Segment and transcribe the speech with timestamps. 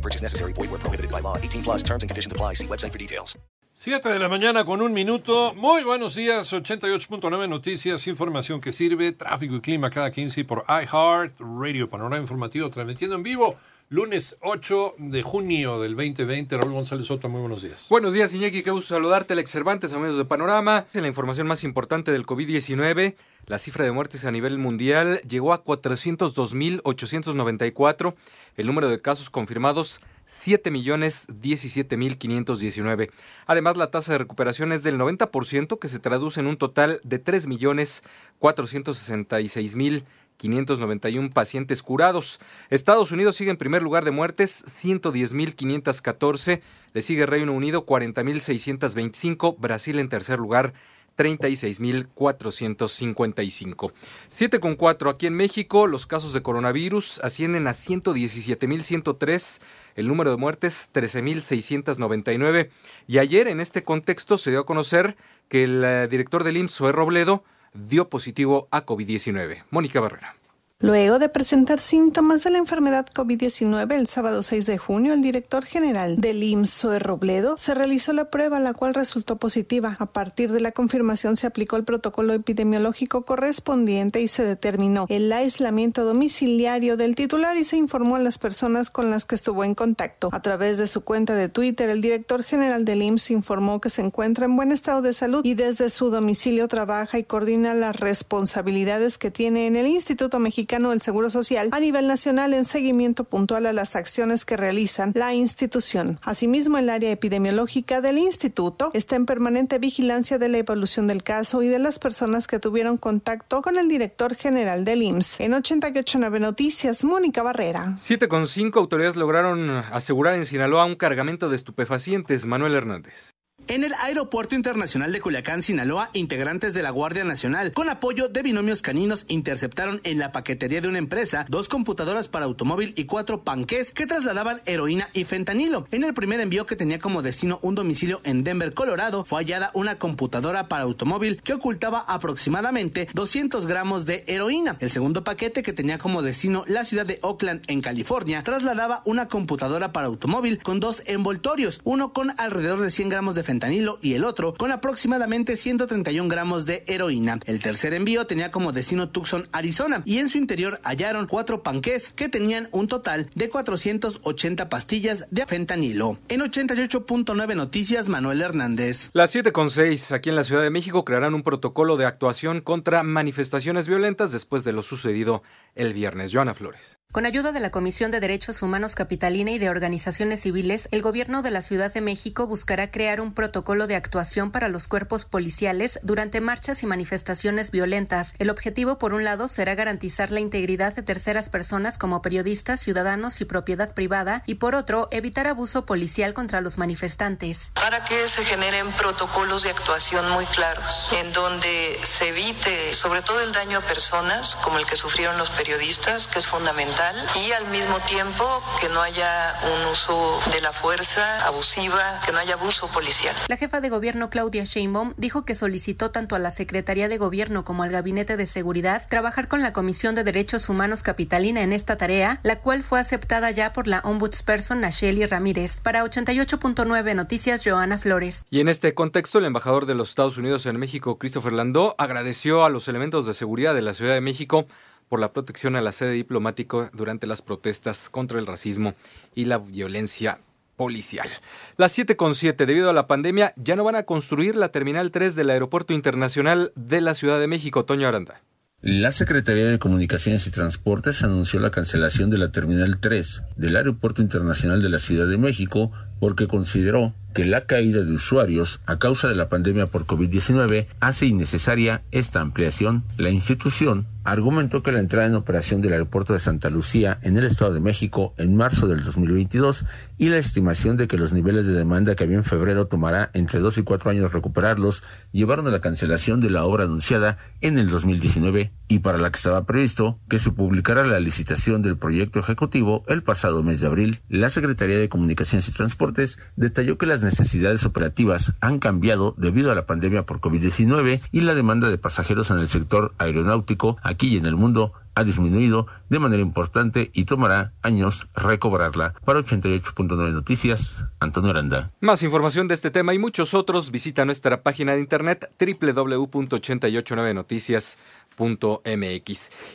[0.00, 0.52] Purchase necessary.
[0.52, 1.36] Void prohibited by law.
[1.36, 2.54] 18 plus terms and conditions apply.
[2.54, 3.36] See website for details.
[3.82, 5.54] 7 de la mañana con un minuto.
[5.54, 6.52] Muy buenos días.
[6.52, 9.12] 88.9 Noticias, información que sirve.
[9.12, 13.56] Tráfico y clima cada 15 por iHeart Radio Panorama Informativo transmitiendo en vivo.
[13.92, 16.58] Lunes 8 de junio del 2020.
[16.58, 17.86] Raúl González Soto, muy buenos días.
[17.90, 18.62] Buenos días, Iñaki.
[18.62, 20.86] Qué gusto saludarte, Alex Cervantes, amigos de Panorama.
[20.94, 25.52] En la información más importante del COVID-19, la cifra de muertes a nivel mundial llegó
[25.52, 28.14] a 402.894.
[28.56, 33.10] El número de casos confirmados, 7.017.519.
[33.46, 37.24] Además, la tasa de recuperación es del 90%, que se traduce en un total de
[37.24, 40.04] 3.466.000
[40.40, 42.40] 591 pacientes curados.
[42.70, 46.62] Estados Unidos sigue en primer lugar de muertes, 110.514.
[46.92, 49.56] Le sigue Reino Unido, 40.625.
[49.58, 50.72] Brasil en tercer lugar,
[51.18, 53.92] 36.455.
[54.28, 59.60] 7 con 4 aquí en México, los casos de coronavirus ascienden a 117.103,
[59.96, 62.70] el número de muertes 13.699
[63.06, 65.18] y ayer en este contexto se dio a conocer
[65.50, 67.44] que el eh, director del IMSS, Zoé Robledo,
[67.74, 69.64] dio positivo a COVID-19.
[69.70, 70.39] Mónica Barrera.
[70.82, 75.66] Luego de presentar síntomas de la enfermedad COVID-19 el sábado 6 de junio, el director
[75.66, 79.98] general del IMSS, Zoe Robledo, se realizó la prueba, la cual resultó positiva.
[79.98, 85.30] A partir de la confirmación se aplicó el protocolo epidemiológico correspondiente y se determinó el
[85.30, 89.74] aislamiento domiciliario del titular y se informó a las personas con las que estuvo en
[89.74, 90.30] contacto.
[90.32, 94.00] A través de su cuenta de Twitter, el director general del IMSS informó que se
[94.00, 99.18] encuentra en buen estado de salud y desde su domicilio trabaja y coordina las responsabilidades
[99.18, 103.66] que tiene en el Instituto Mexicano del Seguro Social a nivel nacional en seguimiento puntual
[103.66, 106.20] a las acciones que realizan la institución.
[106.22, 111.62] Asimismo, el área epidemiológica del instituto está en permanente vigilancia de la evolución del caso
[111.64, 115.40] y de las personas que tuvieron contacto con el director general del IMSS.
[115.40, 117.98] En 889 Noticias, Mónica Barrera.
[118.02, 122.46] 7 con 5 autoridades lograron asegurar en Sinaloa un cargamento de estupefacientes.
[122.46, 123.29] Manuel Hernández.
[123.70, 128.42] En el Aeropuerto Internacional de Culiacán, Sinaloa, integrantes de la Guardia Nacional, con apoyo de
[128.42, 133.44] binomios caninos, interceptaron en la paquetería de una empresa dos computadoras para automóvil y cuatro
[133.44, 135.86] panqués que trasladaban heroína y fentanilo.
[135.92, 139.70] En el primer envío que tenía como destino un domicilio en Denver, Colorado, fue hallada
[139.72, 144.78] una computadora para automóvil que ocultaba aproximadamente 200 gramos de heroína.
[144.80, 149.28] El segundo paquete que tenía como destino la ciudad de Oakland, en California, trasladaba una
[149.28, 153.59] computadora para automóvil con dos envoltorios, uno con alrededor de 100 gramos de fentanilo
[154.00, 157.38] y el otro con aproximadamente 131 gramos de heroína.
[157.44, 162.12] El tercer envío tenía como destino Tucson, Arizona, y en su interior hallaron cuatro panqués
[162.12, 166.18] que tenían un total de 480 pastillas de fentanilo.
[166.28, 169.10] En 88.9 Noticias, Manuel Hernández.
[169.12, 172.60] Las 7 con 6 aquí en la Ciudad de México crearán un protocolo de actuación
[172.60, 175.42] contra manifestaciones violentas después de lo sucedido
[175.74, 176.32] el viernes.
[176.32, 176.99] Joana Flores.
[177.12, 181.42] Con ayuda de la Comisión de Derechos Humanos Capitalina y de organizaciones civiles, el gobierno
[181.42, 185.98] de la Ciudad de México buscará crear un protocolo de actuación para los cuerpos policiales
[186.04, 188.32] durante marchas y manifestaciones violentas.
[188.38, 193.40] El objetivo, por un lado, será garantizar la integridad de terceras personas como periodistas, ciudadanos
[193.40, 197.72] y propiedad privada, y por otro, evitar abuso policial contra los manifestantes.
[197.74, 203.40] Para que se generen protocolos de actuación muy claros, en donde se evite sobre todo
[203.40, 206.99] el daño a personas como el que sufrieron los periodistas, que es fundamental
[207.34, 208.44] y al mismo tiempo
[208.78, 213.34] que no haya un uso de la fuerza abusiva, que no haya abuso policial.
[213.48, 217.64] La jefa de gobierno Claudia Sheinbaum dijo que solicitó tanto a la Secretaría de Gobierno
[217.64, 221.96] como al Gabinete de Seguridad trabajar con la Comisión de Derechos Humanos Capitalina en esta
[221.96, 225.80] tarea, la cual fue aceptada ya por la ombudsperson Nacheli Ramírez.
[225.80, 228.44] Para 88.9 Noticias, Joana Flores.
[228.50, 232.66] Y en este contexto, el embajador de los Estados Unidos en México, Christopher Landó, agradeció
[232.66, 234.66] a los elementos de seguridad de la Ciudad de México
[235.10, 238.94] por la protección a la sede diplomática durante las protestas contra el racismo
[239.34, 240.38] y la violencia
[240.76, 241.28] policial.
[241.76, 245.50] Las 7.7, debido a la pandemia, ya no van a construir la Terminal 3 del
[245.50, 247.84] Aeropuerto Internacional de la Ciudad de México.
[247.84, 248.40] Toño Aranda.
[248.82, 254.22] La Secretaría de Comunicaciones y Transportes anunció la cancelación de la Terminal 3 del Aeropuerto
[254.22, 259.28] Internacional de la Ciudad de México porque consideró que la caída de usuarios a causa
[259.28, 263.04] de la pandemia por COVID-19 hace innecesaria esta ampliación.
[263.16, 267.44] La institución argumentó que la entrada en operación del aeropuerto de Santa Lucía en el
[267.44, 269.86] Estado de México en marzo del 2022
[270.18, 273.60] y la estimación de que los niveles de demanda que había en febrero tomará entre
[273.60, 275.02] dos y cuatro años recuperarlos
[275.32, 279.36] llevaron a la cancelación de la obra anunciada en el 2019 y para la que
[279.36, 284.20] estaba previsto que se publicara la licitación del proyecto ejecutivo el pasado mes de abril.
[284.28, 286.09] La Secretaría de Comunicaciones y Transportes
[286.56, 291.54] detalló que las necesidades operativas han cambiado debido a la pandemia por COVID-19 y la
[291.54, 296.18] demanda de pasajeros en el sector aeronáutico aquí y en el mundo ha disminuido de
[296.18, 299.14] manera importante y tomará años recobrarla.
[299.24, 301.90] Para 88.9 Noticias, Antonio Aranda.
[302.00, 307.98] Más información de este tema y muchos otros visita nuestra página de internet www.889noticias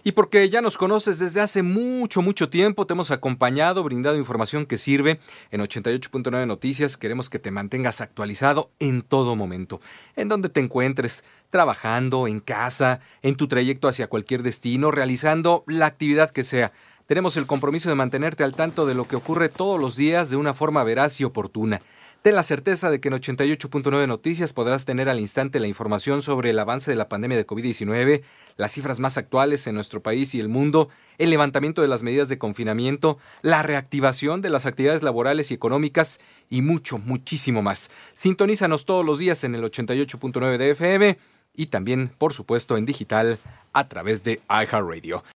[0.03, 4.65] Y porque ya nos conoces desde hace mucho, mucho tiempo, te hemos acompañado, brindado información
[4.65, 5.19] que sirve
[5.51, 6.97] en 88.9 Noticias.
[6.97, 9.81] Queremos que te mantengas actualizado en todo momento,
[10.15, 15.85] en donde te encuentres, trabajando, en casa, en tu trayecto hacia cualquier destino, realizando la
[15.85, 16.71] actividad que sea.
[17.07, 20.37] Tenemos el compromiso de mantenerte al tanto de lo que ocurre todos los días de
[20.37, 21.81] una forma veraz y oportuna.
[22.25, 26.49] Ten la certeza de que en 88.9 Noticias podrás tener al instante la información sobre
[26.49, 28.23] el avance de la pandemia de COVID-19,
[28.57, 30.89] las cifras más actuales en nuestro país y el mundo,
[31.19, 36.19] el levantamiento de las medidas de confinamiento, la reactivación de las actividades laborales y económicas
[36.49, 37.91] y mucho, muchísimo más.
[38.15, 41.19] Sintonízanos todos los días en el 88.9 de FM
[41.55, 43.37] y también, por supuesto, en digital
[43.71, 45.23] a través de iHeartRadio.